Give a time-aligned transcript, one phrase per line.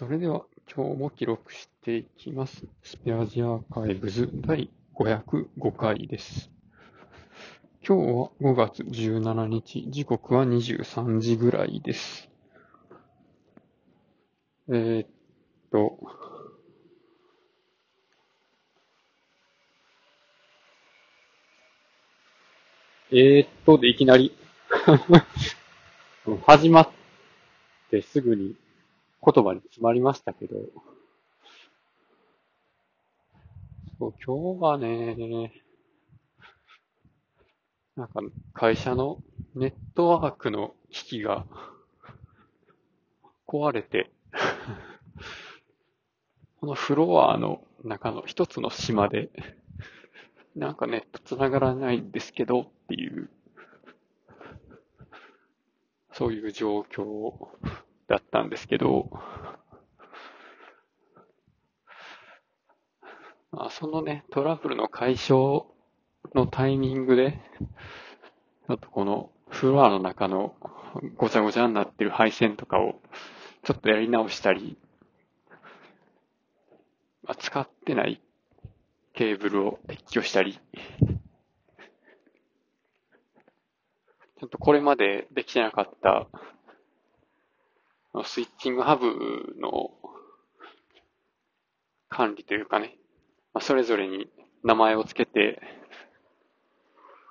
[0.00, 2.64] それでは今日も記録していきます。
[2.82, 6.50] スペアジアーカイブズ第505回です。
[7.86, 12.30] 今日は5月17日、時刻は23時ぐらいです。
[14.70, 15.08] えー、っ
[15.70, 15.98] と、
[23.10, 24.34] えー、っとでいきなり
[26.46, 26.88] 始まっ
[27.90, 28.56] てすぐに
[29.22, 30.56] 言葉に詰まりましたけど、
[33.98, 35.52] そう今日はね、
[37.96, 38.20] なんか
[38.54, 39.18] 会社の
[39.54, 41.44] ネットワークの機器が
[43.46, 44.10] 壊れて、
[46.60, 49.28] このフロアの中の一つの島で、
[50.56, 53.28] なんかネット繋がらないんですけどっていう、
[56.12, 57.34] そういう状況
[58.10, 59.08] だったんですけど、
[63.52, 65.64] まあ、そのね、トラブルの解消
[66.34, 67.40] のタイミングで、
[68.66, 70.56] ちょっとこのフロアの中の
[71.16, 73.00] ごちゃごちゃになってる配線とかを
[73.62, 74.76] ちょっとやり直したり、
[77.22, 78.20] まあ、使ってない
[79.14, 80.58] ケーブルを撤去したり、
[84.40, 86.26] ちょっとこれまでできてなかった
[88.24, 89.06] スイッチングハブ
[89.60, 89.90] の
[92.08, 92.96] 管理というかね、
[93.54, 94.28] まあ、それぞれに
[94.64, 95.60] 名前をつけて、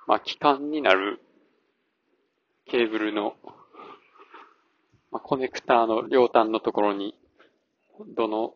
[0.06, 1.20] まあ、機関になる
[2.66, 3.34] ケーブルの、
[5.12, 7.14] まあ、コネクターの両端のところに、
[8.16, 8.54] どの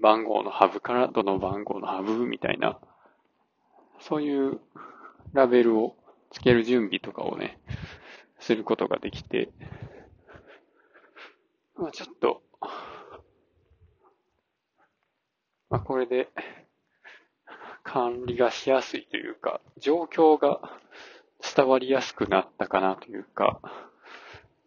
[0.00, 2.78] 番号のハブからどの番号のハブみたいな、
[4.00, 4.60] そういう
[5.32, 5.96] ラベルを
[6.30, 7.58] つける準備とかをね、
[8.38, 9.50] することができて、
[11.80, 12.42] まあちょっと、
[15.70, 16.28] まあこれで。
[17.82, 20.60] 管理がしやすいというか、状況が
[21.56, 23.60] 伝わりやすくなったかなというか、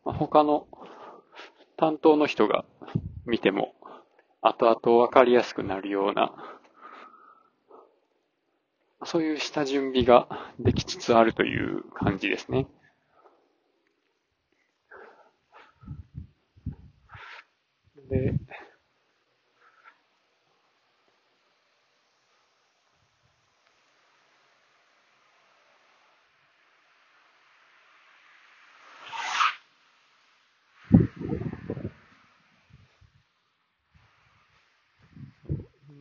[0.04, 0.68] まあ、他の
[1.78, 2.66] 担当の人が
[3.26, 3.74] 見ても
[4.42, 6.34] 後々わかりやすくなるような、
[9.06, 10.28] そういう下準備が
[10.60, 12.68] できつつあるという感じですね。
[18.10, 18.34] で、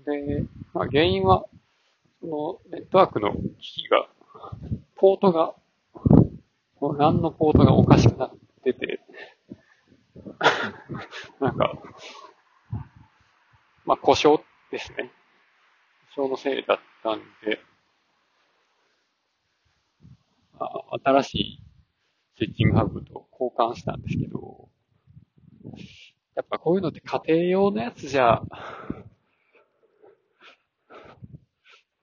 [0.04, 1.44] で、まあ、原因は、
[2.20, 4.08] そのネットワークの機器が、
[4.96, 5.54] ポートが、
[6.98, 8.30] 何のポートがおかしくなっ
[8.64, 9.00] てて、
[11.40, 11.81] なんか、
[14.02, 14.42] 故障
[14.72, 15.12] ですね。
[16.16, 17.60] 故障のせいだったんで、
[20.58, 20.68] あ
[21.04, 21.62] 新しい
[22.36, 24.68] スイッチングハブと交換したんですけど、
[26.34, 28.42] やっぱこういうのって家庭用のやつじゃ、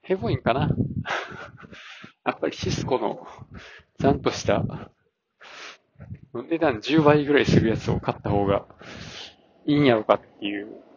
[0.00, 0.74] ヘボいんかな
[2.24, 3.26] やっぱりシスコの
[4.00, 4.64] ちゃんとした
[6.32, 8.64] 値段10倍ぐらいするやつを買った方が
[9.66, 10.89] いいんやろかっていう、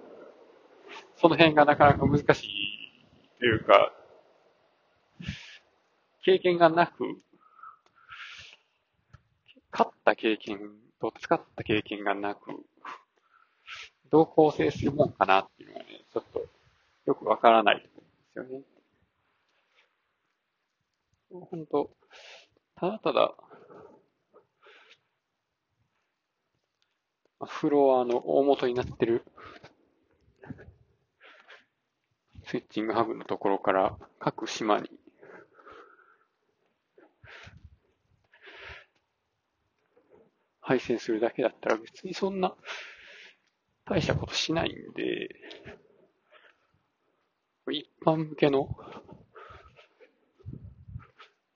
[1.24, 3.06] その辺がなかなか難しい
[3.40, 3.94] というか、
[6.26, 7.06] 経験がなく、
[9.72, 10.60] 買った経験
[11.00, 12.66] と使った経験がなく、
[14.12, 16.46] どう構成するもんかなっていうのがね、ちょっと
[17.06, 18.04] よくわからないと思
[18.36, 18.66] うんですよね。
[21.50, 21.90] 本当
[22.76, 23.34] ただただ、
[27.46, 29.24] フロアの大元になってる
[32.54, 34.88] スイッチングハブのところから各島に。
[40.62, 42.54] 配線するだけだったら別にそんな
[43.86, 45.30] 大したことしないんで、
[47.72, 48.78] 一般向けの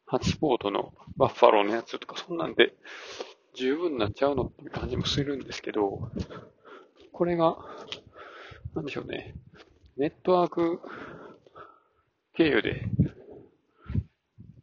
[0.07, 2.73] 8ポートのバッファローのやつとかそんなんで
[3.53, 6.09] 十分なっちゃうのって感じもするんですけど、
[7.13, 7.55] これが、
[8.73, 9.35] なんでしょうね、
[9.97, 10.79] ネットワーク
[12.33, 12.85] 経由で、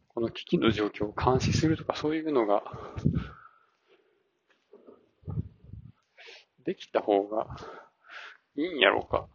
[0.07, 2.63] この機器の状況を監視するとかそういうのが、
[6.63, 7.47] できた方が
[8.55, 9.27] いいんやろうか。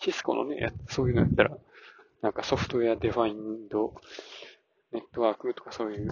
[0.00, 1.58] シスコのね、そういうのやったら、
[2.22, 3.94] なんか software defined
[4.92, 6.08] network とかそういう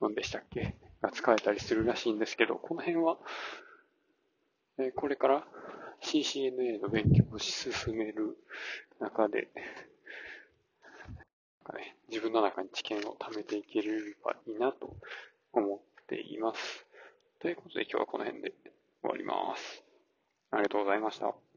[0.00, 0.76] のでしたっけ？
[1.02, 3.18] が使えたりするらしいんですけど、この辺は
[4.78, 5.44] えこれから
[6.02, 8.36] CCNA の勉強を進める
[9.00, 9.64] 中で、ね、
[12.08, 13.90] 自分の中に知見を貯めていけれ
[14.24, 14.96] ばいいなと
[15.52, 16.86] 思っています。
[17.40, 18.52] ということで今日はこの辺で
[19.02, 19.82] 終わります。
[20.50, 21.53] ありがとうございました。